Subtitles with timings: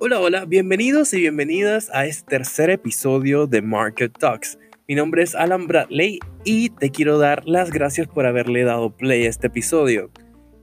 [0.00, 4.56] Hola, hola, bienvenidos y bienvenidas a este tercer episodio de Market Talks.
[4.86, 9.26] Mi nombre es Alan Bradley y te quiero dar las gracias por haberle dado play
[9.26, 10.12] a este episodio.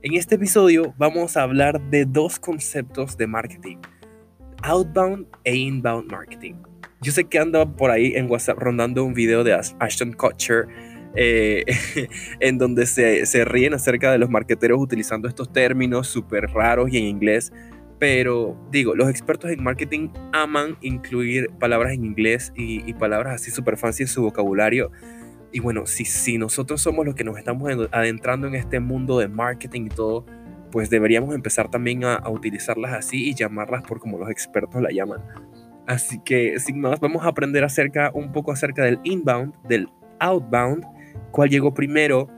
[0.03, 3.79] En este episodio vamos a hablar de dos conceptos de marketing,
[4.63, 6.53] outbound e inbound marketing.
[7.01, 11.65] Yo sé que anda por ahí en WhatsApp rondando un video de Ashton Kutcher eh,
[12.39, 16.97] en donde se, se ríen acerca de los marketeros utilizando estos términos súper raros y
[16.97, 17.51] en inglés
[17.99, 23.77] pero digo, los expertos en marketing aman incluir palabras en inglés y, palabras así súper
[23.77, 24.91] fancy en su vocabulario.
[25.51, 29.29] Y bueno, si, si nosotros somos los que nos estamos adentrando en este mundo de
[29.29, 30.25] marketing y todo,
[30.71, 35.21] pues deberíamos empezar también a, utilizarlas así y llamarlas por como los expertos la llaman.
[35.87, 39.87] Así que sin más, vamos a aprender acerca, un poco acerca del inbound, del
[40.19, 40.83] outbound,
[41.31, 42.29] cuál llegó primero,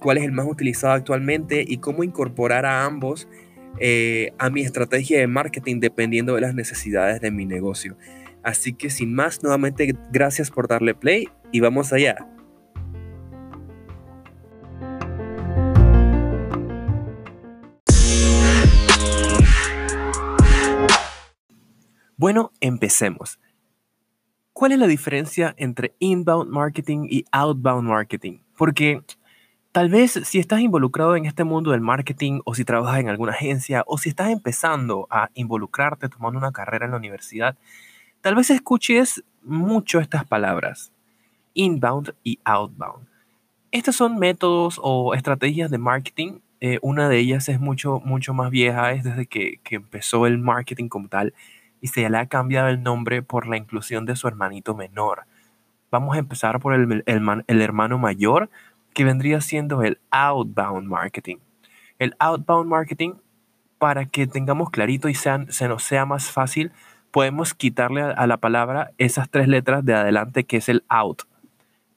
[0.00, 3.28] cuál es el más utilizado actualmente y cómo incorporar a ambos
[3.78, 7.96] eh, a mi estrategia de marketing dependiendo de las necesidades de mi negocio.
[8.42, 12.26] Así que sin más, nuevamente gracias por darle play y vamos allá.
[22.16, 23.40] Bueno, empecemos.
[24.62, 28.38] ¿Cuál es la diferencia entre inbound marketing y outbound marketing?
[28.56, 29.02] Porque
[29.72, 33.32] Tal vez si estás involucrado en este mundo del marketing o si trabajas en alguna
[33.32, 37.58] agencia o si estás empezando a involucrarte tomando una carrera en la universidad,
[38.20, 40.92] tal vez escuches mucho estas palabras,
[41.54, 43.08] inbound y outbound.
[43.72, 46.38] Estos son métodos o estrategias de marketing.
[46.60, 50.86] Eh, una de ellas es mucho, mucho más vieja, es desde que, empezó el marketing
[50.86, 51.34] como tal
[51.82, 55.24] y se le ha cambiado el nombre por la inclusión de su hermanito menor.
[55.90, 58.48] Vamos a empezar por el, el hermano mayor,
[58.94, 61.36] que vendría siendo el outbound marketing.
[61.98, 63.14] El outbound marketing,
[63.78, 66.72] para que tengamos clarito y sean, se nos sea más fácil,
[67.10, 71.22] podemos quitarle a, la palabra esas tres letras de adelante que es el out.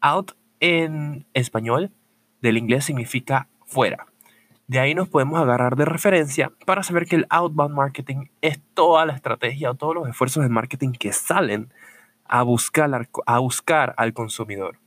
[0.02, 1.92] Out en español
[2.42, 4.08] del inglés significa fuera.
[4.68, 9.06] De ahí nos podemos agarrar de referencia para saber que el outbound marketing es toda
[9.06, 11.72] la estrategia o todos los esfuerzos de marketing que salen
[12.26, 14.80] a buscar, a buscar al consumidor.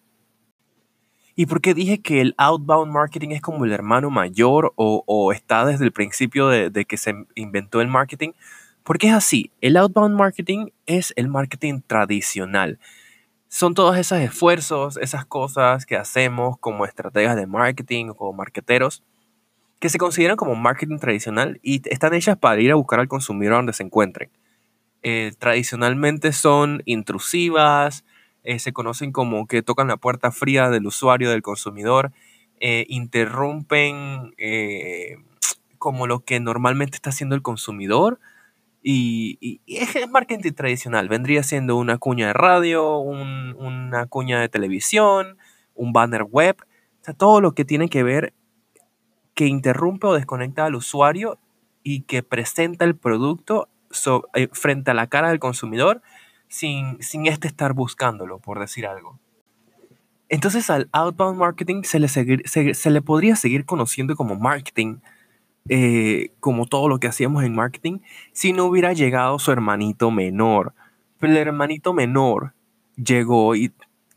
[1.37, 5.65] ¿Y por qué dije que el outbound marketing es como el hermano mayor o, está
[5.65, 8.33] desde el principio de, que se inventó el marketing?
[8.83, 12.81] Porque es así, el outbound marketing es el marketing tradicional.
[13.47, 19.05] Son todos esos esfuerzos, esas cosas que hacemos como estrategas de marketing o como marketeros
[19.79, 23.57] que se consideran como marketing tradicional y están hechas para ir a buscar al consumidor
[23.57, 24.31] donde se encuentren.
[25.03, 28.05] Eh, tradicionalmente son intrusivas,
[28.43, 32.13] eh, se conocen como que tocan la puerta fría del usuario, del consumidor,
[32.61, 34.35] eh, interrumpen
[35.79, 38.19] como lo que normalmente está haciendo el consumidor.
[38.83, 45.37] Y, es marketing tradicional, vendría siendo una cuña de radio, una cuña de televisión,
[45.75, 46.57] un banner web,
[47.01, 48.35] o sea, todo lo que tiene que ver
[49.39, 51.39] que interrumpe o desconecta al usuario
[51.85, 53.69] y que presenta el producto
[54.51, 56.03] frente a la cara del consumidor
[56.49, 59.21] sin, sin este estar buscándolo, por decir algo.
[60.29, 64.97] Entonces al outbound marketing se le, se, le podría seguir conociendo como marketing,
[65.69, 68.01] eh, como todo lo que hacíamos en marketing,
[68.33, 70.75] si no hubiera llegado su hermanito menor.
[71.21, 72.55] Pero el hermanito menor
[72.97, 73.73] llegó y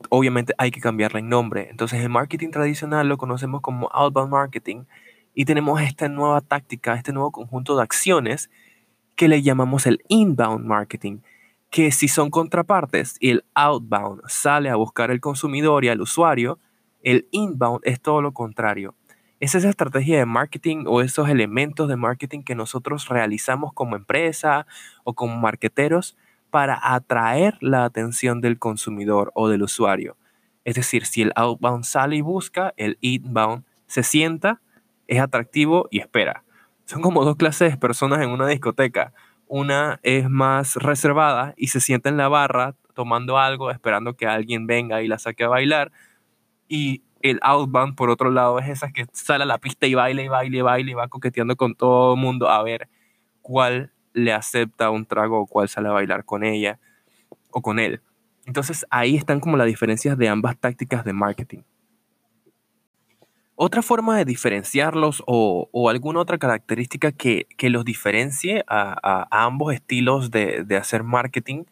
[0.09, 1.67] obviamente hay que cambiarle el nombre.
[1.69, 4.85] Entonces el marketing tradicional lo conocemos como outbound marketing
[5.33, 8.49] y tenemos esta nueva táctica, este nuevo conjunto de acciones
[9.15, 11.19] que le llamamos el inbound marketing
[11.71, 16.59] que si son contrapartes y el outbound sale a buscar al consumidor y al usuario,
[17.01, 18.93] el inbound es todo lo contrario.
[19.39, 24.67] Es esa estrategia de marketing o esos elementos de marketing que nosotros realizamos como empresa
[25.05, 26.17] o como marketeros
[26.51, 30.17] para atraer la atención del consumidor o del usuario.
[30.65, 34.59] Es decir, si el outbound sale y busca, el inbound se sienta,
[35.11, 36.43] es atractivo y espera.
[36.85, 39.13] Son como dos clases de personas en una discoteca
[39.51, 44.65] una es más reservada y se sienta en la barra tomando algo, esperando que alguien
[44.65, 45.91] venga y la saque a bailar.
[46.69, 50.21] Y el outbound, por otro lado, es esa que sale a la pista y baila
[50.21, 52.87] y baila y baila y va coqueteando con todo el mundo a ver
[53.41, 56.79] cuál le acepta un trago o cuál sale a bailar con ella
[57.49, 58.01] o con él.
[58.45, 61.63] Entonces ahí están como las diferencias de ambas tácticas de marketing.
[63.63, 70.65] Otra forma de diferenciarlos o, alguna otra característica que, los diferencie a, ambos estilos de,
[70.75, 71.65] hacer marketing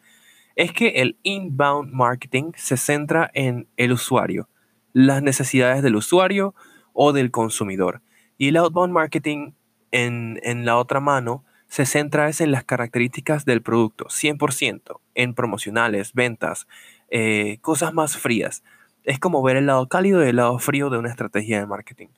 [0.54, 4.48] es que el inbound marketing se centra en el usuario,
[4.92, 6.54] las necesidades del usuario
[6.92, 8.02] o del consumidor.
[8.38, 9.54] Y el outbound marketing
[9.90, 15.34] en, en la otra mano se centra es en las características del producto, 100%, en
[15.34, 16.68] promocionales, ventas,
[17.10, 18.62] eh, cosas más frías.
[19.04, 22.08] Es como ver el lado cálido y el lado frío de una estrategia de marketing.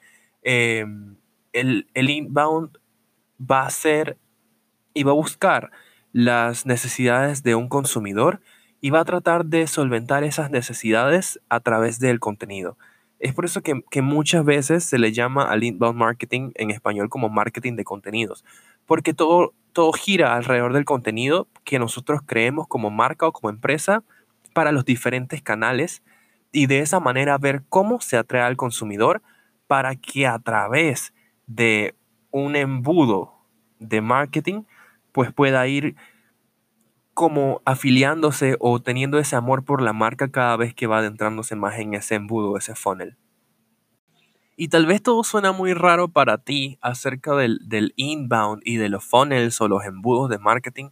[0.43, 1.17] Em,
[1.52, 2.79] el, el inbound
[3.38, 4.17] va a ser
[4.94, 5.70] y va a buscar
[6.12, 8.40] las necesidades de un consumidor
[8.81, 12.76] y va a tratar de solventar esas necesidades a través del contenido.
[13.19, 17.08] Es por eso que, que, muchas veces se le llama al inbound marketing en español
[17.08, 18.44] como marketing de contenidos,
[18.84, 24.02] porque todo, todo gira alrededor del contenido que nosotros creemos como marca o como empresa
[24.52, 26.02] para los diferentes canales
[26.52, 29.22] y de esa manera ver cómo se atrae al consumidor
[29.66, 31.14] para que a través
[31.46, 31.96] de
[32.31, 33.32] un embudo
[33.78, 34.64] de marketing
[35.12, 35.96] pues pueda ir
[37.14, 41.78] como afiliándose o teniendo ese amor por la marca cada vez que va adentrándose más
[41.78, 43.16] en ese embudo, ese funnel.
[44.56, 48.88] Y tal vez todo suena muy raro para ti acerca del, del, inbound y de
[48.88, 50.90] los funnels o los embudos de marketing,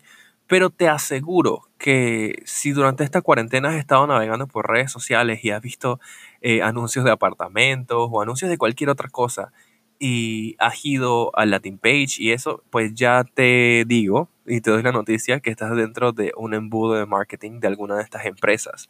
[0.50, 5.52] pero te aseguro que si durante esta cuarentena has estado navegando por redes sociales y
[5.52, 6.00] has visto
[6.40, 9.52] eh, anuncios de apartamentos o anuncios de cualquier otra cosa
[10.00, 14.82] y has ido al Latin Page y eso, pues ya te digo y te doy
[14.82, 18.88] la noticia que estás dentro de un embudo de marketing de alguna de estas empresas.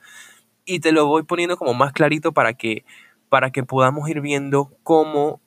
[0.64, 2.86] Y te lo voy poniendo como más clarito para que
[3.28, 5.42] para que podamos ir viendo cómo,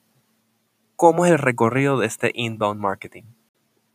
[0.96, 3.24] cómo es el recorrido de este inbound marketing.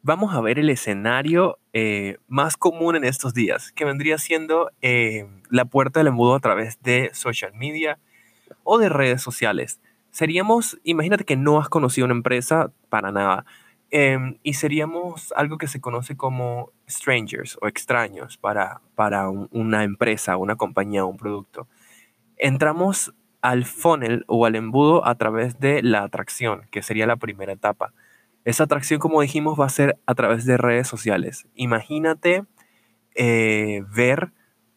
[0.02, 5.26] Vamos a ver el escenario eh, más común en estos días, que vendría siendo eh,
[5.50, 7.98] la puerta del embudo a través de social media
[8.62, 9.80] o de redes sociales.
[10.12, 13.44] Seríamos, imagínate que no has conocido una empresa para nada,
[13.90, 20.36] em, y seríamos algo que se conoce como strangers o extraños para, para una empresa,
[20.36, 21.66] una compañía un producto.
[22.36, 27.52] Entramos al funnel o al embudo a través de la atracción, que sería la primera
[27.52, 27.92] etapa.
[28.48, 31.46] Esa atracción, como dijimos, va a ser a través de redes sociales.
[31.54, 32.46] Imagínate
[33.14, 34.32] eh, ver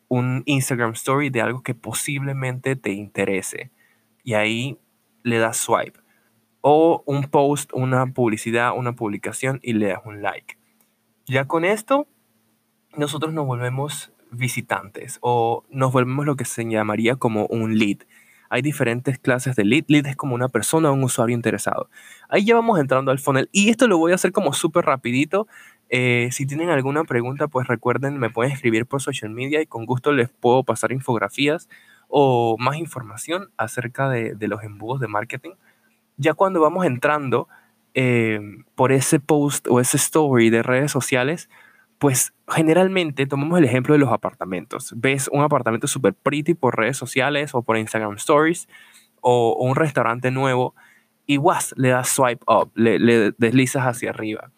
[0.10, 3.72] un Instagram Story de algo que posiblemente te interese
[4.26, 4.78] y ahí
[5.24, 5.98] le das swipe.
[6.60, 10.58] O un post, una publicidad, una publicación y le das un like.
[11.26, 12.10] Ya con esto,
[12.98, 18.00] nosotros nos volvemos visitantes o nos volvemos lo que se llamaría como un lead
[18.52, 19.86] hay diferentes clases de lead.
[19.88, 21.90] Lead es como una persona, un usuario interesado.
[22.28, 23.48] Ahí ya vamos entrando al funnel.
[23.54, 25.48] Y esto lo voy a hacer como súper rapidito.
[25.90, 29.86] Eh, si tienen alguna pregunta, pues recuerden, me pueden escribir por social media y con
[29.86, 31.70] gusto les puedo pasar infografías
[32.10, 35.52] o más información acerca de, los embudos de marketing.
[36.18, 37.48] Ya cuando vamos entrando
[37.94, 38.42] eh,
[38.76, 41.50] por ese post o ese story de redes sociales,
[42.02, 44.92] pues generalmente tomamos el ejemplo de los apartamentos.
[44.98, 48.68] Ves un apartamento súper pretty por redes sociales o por Instagram Stories
[49.22, 50.74] o, un restaurante nuevo
[51.28, 54.50] y was, le das swipe up, le, deslizas hacia arriba.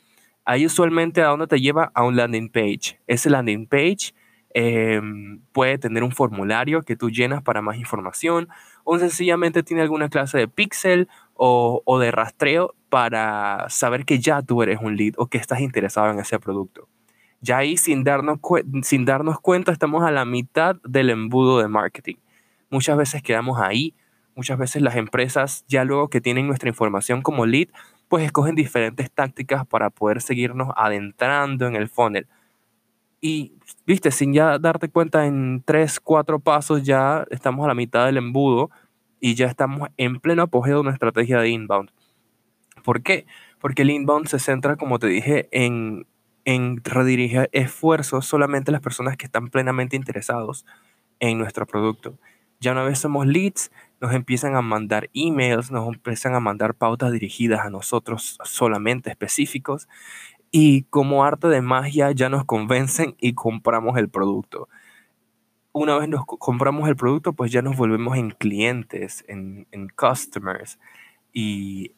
[0.45, 3.01] Ahí usualmente a dónde te lleva a un landing page.
[3.07, 4.13] Ese landing page
[4.53, 8.47] em, puede tener un formulario que tú llenas para más información
[8.85, 14.41] o sencillamente tiene alguna clase de pixel o, o de rastreo para saber que ya
[14.41, 16.87] tú eres un lead o que estás interesado en ese producto.
[17.43, 18.39] Ya ahí sin darnos,
[18.83, 22.15] sin darnos cuenta estamos a la mitad del embudo de marketing.
[22.69, 23.93] Muchas veces quedamos ahí,
[24.33, 27.67] muchas veces las empresas ya luego que tienen nuestra información como lead,
[28.07, 32.27] pues escogen diferentes tácticas para poder seguirnos adentrando en el funnel.
[33.19, 33.51] Y,
[33.85, 38.15] viste, sin ya darte cuenta en tres, cuatro pasos ya estamos a la mitad del
[38.15, 38.71] embudo
[39.19, 41.89] y ya estamos en pleno apogeo de una estrategia de inbound.
[42.85, 43.25] ¿Por qué?
[43.59, 46.05] Porque el inbound se centra, como te dije, en
[46.45, 50.65] en redirigir esfuerzos solamente a las personas que están plenamente interesados
[51.19, 52.17] en nuestro producto.
[52.59, 57.11] Ya una vez somos leads, nos empiezan a mandar emails, nos empiezan a mandar pautas
[57.11, 59.87] dirigidas a nosotros solamente específicos
[60.51, 64.69] y como arte de magia ya nos convencen y compramos el producto.
[65.71, 70.79] Una vez nos compramos el producto, pues ya nos volvemos en clientes, en, en customers
[71.33, 71.91] y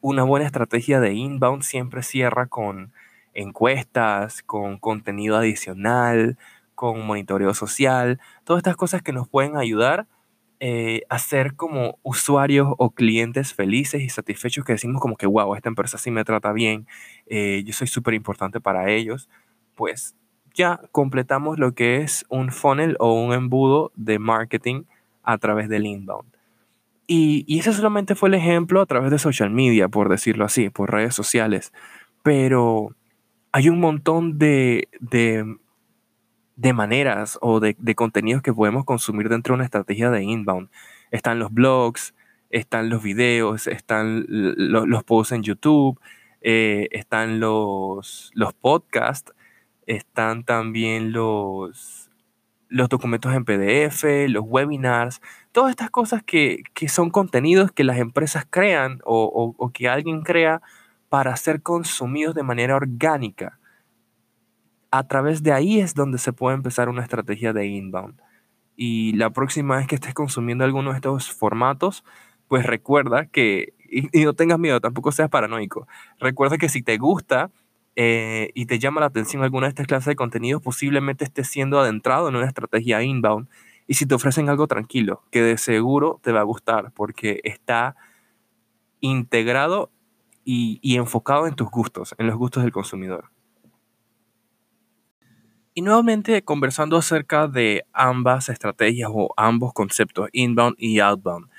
[0.00, 2.92] una buena estrategia de inbound siempre cierra con
[3.36, 6.38] encuestas, con contenido adicional,
[6.74, 10.06] con monitoreo social, todas estas cosas que nos pueden ayudar
[10.58, 15.54] eh, a ser como usuarios o clientes felices y satisfechos que decimos como que, wow,
[15.54, 16.86] esta empresa sí me trata bien,
[17.26, 19.28] eh, yo soy súper importante para ellos,
[19.74, 20.16] pues
[20.54, 24.84] ya completamos lo que es un funnel o un embudo de marketing
[25.22, 26.34] a través del inbound.
[27.06, 30.70] Y, y ese solamente fue el ejemplo a través de social media, por decirlo así,
[30.70, 31.72] por redes sociales.
[32.22, 32.96] Pero
[33.56, 39.64] hay un montón de, de, maneras o de, contenidos que podemos consumir dentro de una
[39.64, 40.68] estrategia de inbound.
[41.10, 42.14] Están los blogs,
[42.50, 45.98] están los videos, están los posts en YouTube,
[46.42, 49.32] eh, están los, los podcasts,
[49.86, 52.10] están también los,
[52.68, 55.22] los documentos en PDF, los webinars,
[55.52, 60.60] todas estas cosas que, son contenidos que las empresas crean o, o que alguien crea
[61.08, 63.58] para ser consumidos de manera orgánica.
[64.90, 68.20] A través de ahí es donde se puede empezar una estrategia de inbound.
[68.76, 72.04] Y la próxima vez que estés consumiendo alguno de estos formatos,
[72.48, 75.88] pues recuerda que, y, no tengas miedo, tampoco seas paranoico,
[76.20, 77.50] recuerda que si te gusta
[77.96, 81.80] eh, y te llama la atención alguna de estas clases de contenidos, posiblemente estés siendo
[81.80, 83.48] adentrado en una estrategia inbound.
[83.88, 87.96] Y si te ofrecen algo tranquilo, que de seguro te va a gustar, porque está
[89.00, 89.90] integrado
[90.48, 93.30] y, enfocado en tus gustos, en los gustos del consumidor.
[95.74, 101.50] Y nuevamente conversando acerca de ambas estrategias o ambos conceptos, inbound y outbound.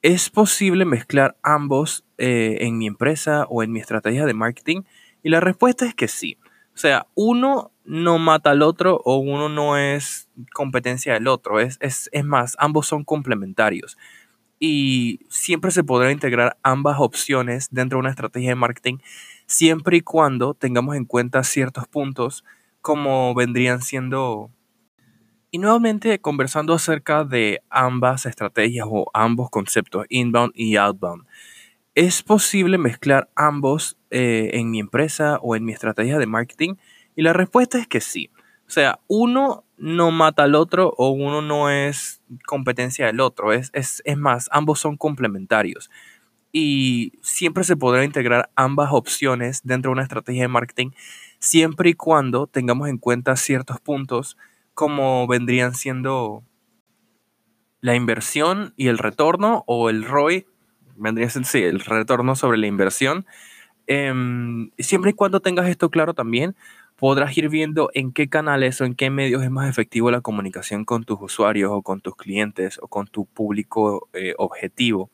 [0.00, 4.82] ¿Es posible mezclar ambos eh, en mi empresa o en mi estrategia de marketing?
[5.22, 6.38] Y la respuesta es que sí.
[6.72, 11.58] O sea, uno no mata al otro o uno no es competencia del otro.
[11.58, 13.98] Es, es, es más, ambos son complementarios.
[14.60, 18.98] Y siempre se podrá integrar ambas opciones dentro de una estrategia de marketing
[19.50, 22.44] siempre y cuando tengamos en cuenta ciertos puntos
[22.80, 24.50] como vendrían siendo...
[25.50, 31.26] Y nuevamente conversando acerca de ambas estrategias o ambos conceptos, inbound y outbound.
[31.96, 36.74] ¿Es posible mezclar ambos eh, en mi empresa o en mi estrategia de marketing?
[37.16, 38.30] Y la respuesta es que sí.
[38.68, 43.52] O sea, uno no mata al otro o uno no es competencia del otro.
[43.52, 45.90] Es, es, es más, ambos son complementarios.
[46.52, 50.90] Y siempre se podrá integrar ambas opciones dentro de una estrategia de marketing
[51.40, 54.36] siempre y cuando tengamos en cuenta ciertos puntos
[54.74, 56.44] como vendrían siendo
[57.80, 60.46] la inversión y el retorno o el ROI,
[60.96, 63.26] vendría siendo sí, el retorno sobre la inversión.
[63.86, 66.54] Em, siempre y cuando tengas esto claro también,
[67.00, 70.84] podrás ir viendo en qué canales o en qué medios es más efectivo la comunicación
[70.84, 75.10] con tus usuarios o con tus clientes o con tu público eh, objetivo.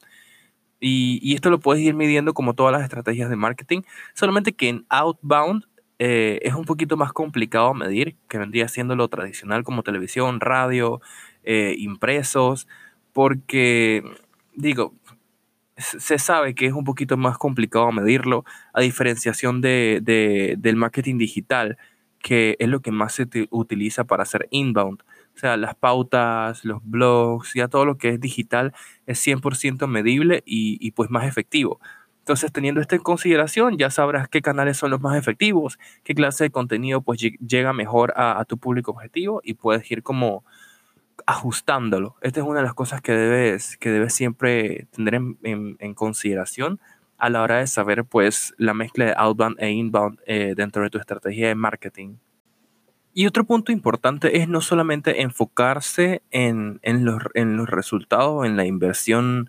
[0.81, 3.83] Y, esto lo puedes ir midiendo como todas las estrategias de marketing,
[4.15, 5.65] solamente que en outbound
[6.01, 11.01] eh, es un poquito más complicado medir, que vendría siendo lo tradicional como televisión, radio,
[11.45, 12.67] eh, impresos,
[13.13, 14.03] porque,
[14.57, 14.93] digo,
[15.77, 21.79] se sabe que es un poquito más complicado medirlo, a diferenciación de, del marketing digital,
[22.21, 25.03] que es lo que más se utiliza para hacer inbound.
[25.35, 28.73] O sea, las pautas, los blogs, ya todo lo que es digital
[29.07, 31.79] es 100% medible y, y pues más efectivo.
[32.27, 36.43] Entonces, teniendo esto en consideración, ya sabrás qué canales son los más efectivos, qué clase
[36.43, 40.45] de contenido pues llega mejor a, tu público objetivo y puedes ir como
[41.27, 42.17] ajustándolo.
[42.23, 46.81] Esta es una de las cosas que debes, que debes siempre tener en, consideración
[47.19, 50.91] a la hora de saber pues la mezcla de outbound e inbound eh, dentro de
[50.91, 52.17] tu estrategia de marketing.
[53.13, 58.57] Y otro punto importante es no solamente enfocarse en, en, los, en los resultados, en
[58.57, 59.49] la inversión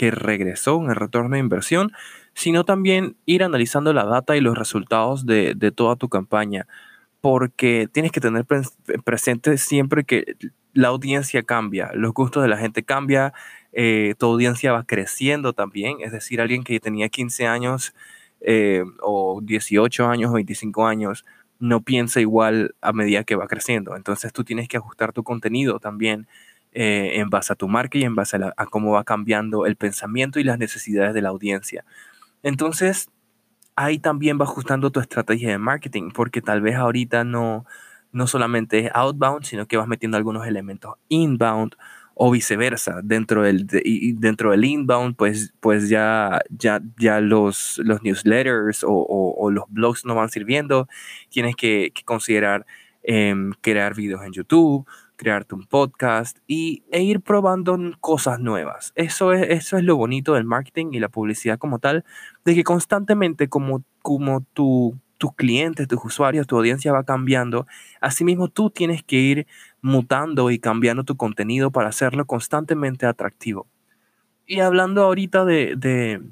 [0.00, 1.92] que regresó en el retorno de inversión,
[2.34, 6.66] sino también ir analizando la data y los resultados de, toda tu campaña,
[7.20, 8.46] porque tienes que tener
[9.04, 10.36] presente siempre que
[10.72, 13.32] la audiencia cambia, los gustos de la gente cambia,
[13.72, 17.94] eh, tu audiencia va creciendo también, es decir, alguien que tenía 15 años
[18.40, 21.24] eh, o 18 años o 25 años
[21.58, 25.78] no piensa igual a medida que va creciendo, entonces tú tienes que ajustar tu contenido
[25.78, 26.26] también
[26.72, 30.38] eh, en base a tu marca y en base a, cómo va cambiando el pensamiento
[30.38, 31.84] y las necesidades de la audiencia.
[32.44, 33.10] Entonces,
[33.80, 37.64] ahí también va ajustando tu estrategia de marketing, porque tal vez ahorita no,
[38.12, 41.74] no solamente es outbound, sino que vas metiendo algunos elementos inbound
[42.14, 43.00] o viceversa.
[43.02, 49.64] Dentro del, dentro del inbound, pues, pues ya, ya, ya los, los newsletters o, los
[49.68, 50.86] blogs no van sirviendo.
[51.30, 52.66] Tienes que, considerar
[53.02, 54.86] em, crear videos en YouTube,
[55.20, 58.92] crearte un podcast y, e ir probando cosas nuevas.
[58.94, 62.06] Eso es, eso es lo bonito del marketing y la publicidad como tal,
[62.46, 67.66] de que constantemente como, como tu, tus clientes, tus usuarios, tu audiencia va cambiando,
[68.00, 69.46] asimismo tú tienes que ir
[69.82, 73.66] mutando y cambiando tu contenido para hacerlo constantemente atractivo.
[74.46, 76.22] Y hablando ahorita de, de,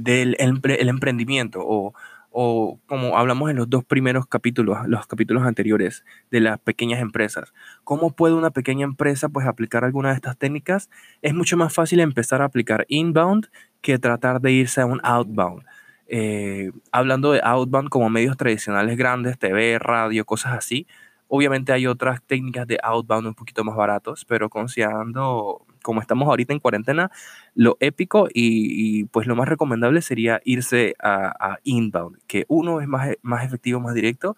[0.00, 1.92] de el emprendimiento o
[2.36, 7.52] o como hablamos en los dos primeros capítulos, los capítulos anteriores de las pequeñas empresas.
[7.84, 10.90] ¿Cómo puede una pequeña empresa pues aplicar alguna de estas técnicas?
[11.22, 13.46] Es mucho más fácil empezar a aplicar inbound
[13.80, 15.62] que tratar de irse a un outbound.
[16.08, 20.88] Eh, hablando de outbound como medios tradicionales grandes, TV, radio, cosas así.
[21.28, 26.54] Obviamente hay otras técnicas de outbound un poquito más baratos, pero considerando, como estamos ahorita
[26.54, 27.10] en cuarentena,
[27.54, 33.10] lo épico y, pues lo más recomendable sería irse a, inbound, que uno es más,
[33.22, 34.36] más efectivo, más directo,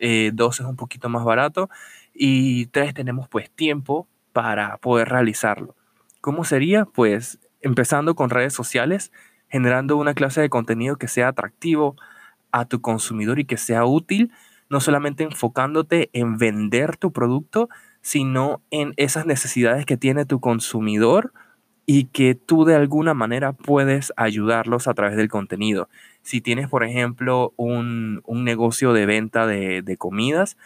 [0.00, 1.70] eh, dos es un poquito más barato
[2.12, 5.76] y tres tenemos pues tiempo para poder realizarlo.
[6.20, 6.84] ¿Cómo sería?
[6.84, 9.12] Pues empezando con redes sociales,
[9.48, 11.96] generando una clase de contenido que sea atractivo
[12.50, 14.32] a tu consumidor y que sea útil,
[14.68, 17.68] no solamente enfocándote en vender tu producto,
[18.08, 21.30] sino en esas necesidades que tiene tu consumidor
[21.84, 25.90] y que tú de alguna manera puedes ayudarlos a través del contenido.
[26.22, 30.56] Si tienes, por ejemplo, un, negocio de venta de, comidas,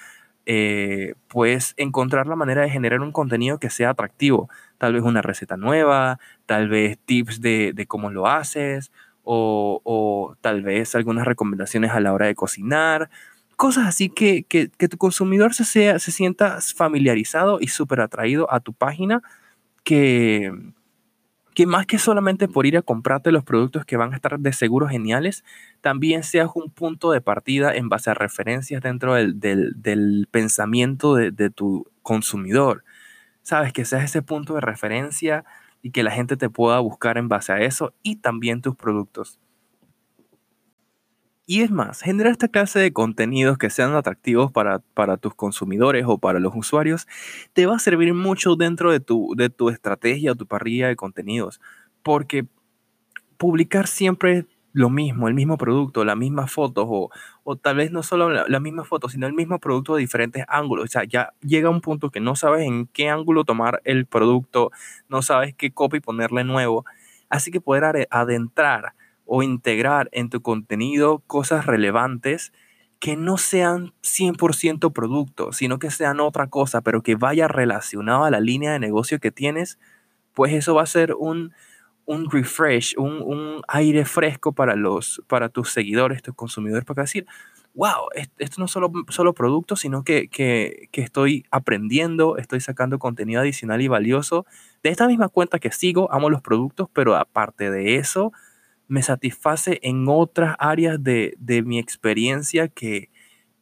[0.47, 4.49] eh, puedes encontrar la manera de generar un contenido que sea atractivo.
[4.79, 8.93] Tal vez una receta nueva, tal vez tips de, cómo lo haces,
[9.25, 13.11] o, o, tal vez algunas recomendaciones a la hora de cocinar,
[13.57, 18.61] cosas así que, que, tu consumidor se, sea, se sienta familiarizado y súper atraído a
[18.61, 19.23] tu página,
[19.85, 20.53] que,
[21.55, 24.53] que más que solamente por ir a comprarte los productos que van a estar de
[24.53, 25.45] seguro geniales,
[25.81, 31.31] también seas un punto de partida en base a referencias dentro del, del, pensamiento de,
[31.31, 32.85] de, tu consumidor.
[33.43, 35.45] Sabes, que seas ese punto de referencia
[35.83, 39.39] y que la gente te pueda buscar en base a eso y también tus productos.
[41.45, 46.05] Y es más, generar esta clase de contenidos que sean atractivos para, para, tus consumidores
[46.07, 47.09] o para los usuarios
[47.53, 50.97] te va a servir mucho dentro de tu, de tu estrategia o tu parrilla de
[50.97, 51.61] contenidos.
[52.05, 52.47] Porque
[53.39, 57.11] publicar siempre lo mismo, el mismo producto, las mismas fotos o,
[57.43, 60.45] o tal vez no solo la, la, misma foto, sino el mismo producto de diferentes
[60.49, 60.85] ángulos.
[60.85, 64.71] O sea, ya llega un punto que no sabes en qué ángulo tomar el producto,
[65.09, 66.85] no sabes qué copy ponerle nuevo.
[67.29, 68.95] Así que poder adentrar
[69.35, 72.53] o integrar en tu contenido cosas relevantes
[73.01, 78.31] que no sean 100% producto, sino que sean otra cosa, pero que vaya relacionado a
[78.31, 79.79] la línea de negocio que tienes,
[80.35, 81.51] pues eso va a ser un,
[82.05, 87.25] un refresh, un, aire fresco para, los, para tus seguidores, tus consumidores, para decir,
[87.73, 92.99] wow, esto no es solo, solo producto, sino que, que, que, estoy aprendiendo, estoy sacando
[92.99, 94.45] contenido adicional y valioso
[94.83, 98.31] de esta misma cuenta que sigo, amo los productos, pero aparte de eso,
[98.92, 103.09] me satisface en otras áreas de, mi experiencia que,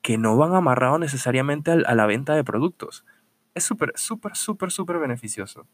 [0.03, 3.05] que no van amarrados necesariamente a, la venta de productos.
[3.55, 5.69] Es súper, súper, súper, súper beneficioso.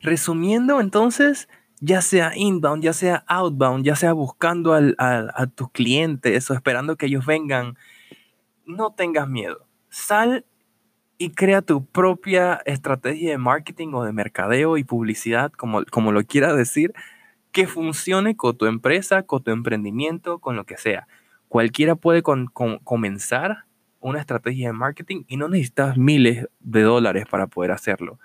[0.00, 1.48] Resumiendo entonces,
[1.80, 7.06] ya sea inbound, ya sea outbound, ya sea buscando a tus clientes o esperando que
[7.06, 7.76] ellos vengan,
[8.64, 9.66] no tengas miedo.
[9.88, 10.44] Sal
[11.18, 16.22] y crea tu propia estrategia de marketing o de mercadeo y publicidad, como, como lo
[16.22, 16.94] quiera decir,
[17.52, 21.06] que funcione con tu empresa, con tu emprendimiento, con lo que sea.
[21.48, 23.64] Cualquiera puede comenzar
[24.00, 28.18] una estrategia de marketing y no necesitas miles de dólares para poder hacerlo.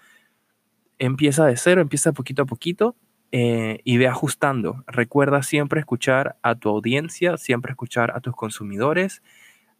[0.99, 2.95] Empieza de cero, empieza poquito a poquito
[3.31, 4.83] eh, y ve ajustando.
[4.87, 9.21] Recuerda siempre escuchar a tu audiencia, siempre escuchar a tus consumidores.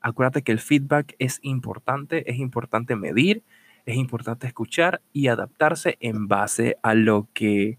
[0.02, 3.44] Acuérdate que el feedback es importante, es importante medir,
[3.86, 7.78] es importante escuchar y adaptarse en base a lo que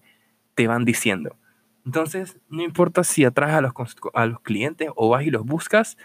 [0.55, 1.37] te van diciendo.
[1.87, 3.73] Entonces, no importa si atraes a los,
[4.13, 5.97] a los clientes o vas y los buscas,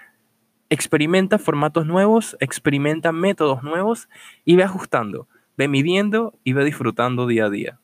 [0.70, 4.08] experimenta formatos nuevos, experimenta métodos nuevos
[4.46, 7.81] y ve ajustando, ve midiendo y ve disfrutando día a día.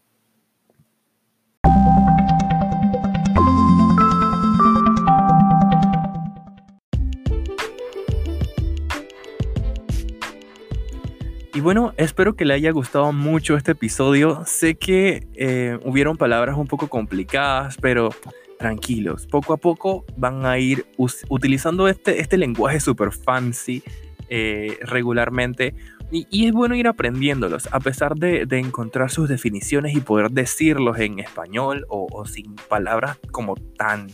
[11.57, 14.43] Y bueno, espero que le haya gustado mucho este episodio.
[14.45, 18.11] Sé que eh, hubieron palabras un poco complicadas, pero
[18.59, 20.85] tranquilos, poco a poco van a ir
[21.29, 23.81] utilizando este, este lenguaje super fancy
[24.29, 25.73] eh, regularmente.
[26.11, 31.17] Y, es bueno ir aprendiéndolos, a pesar de, encontrar sus definiciones y poder decirlos en
[31.17, 34.09] español o, o sin palabras como tan,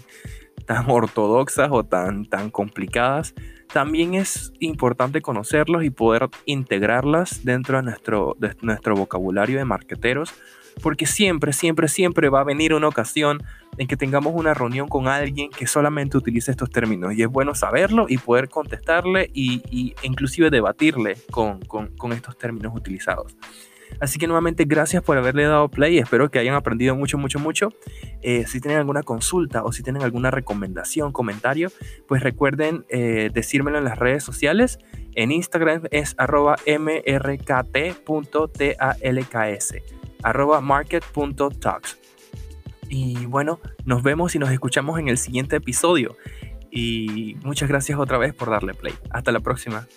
[0.65, 3.35] tan ortodoxas o tan, tan complicadas
[3.73, 10.31] también es importante conocerlos y poder integrarlas dentro de nuestro, de nuestro vocabulario de marqueteros,
[10.81, 13.43] porque siempre, siempre, siempre va a venir una ocasión
[13.77, 17.55] en que tengamos una reunión con alguien que solamente utilice estos términos y es bueno
[17.55, 23.35] saberlo y poder contestarle y, y inclusive debatirle con, con estos términos utilizados.
[23.99, 25.97] Así que nuevamente gracias por haberle dado play.
[25.97, 27.69] Espero que hayan aprendido mucho, mucho, mucho.
[28.21, 31.71] Eh, si tienen alguna consulta o si tienen alguna recomendación, comentario,
[32.07, 34.79] pues recuerden eh, decírmelo en las redes sociales.
[35.15, 38.23] En Instagram es arroba mrkt.talks,
[40.23, 41.97] arroba market.talks.
[42.89, 46.15] Y bueno, nos vemos y nos escuchamos en el siguiente episodio.
[46.69, 48.93] Y muchas gracias otra vez por darle play.
[49.11, 49.87] Hasta la próxima.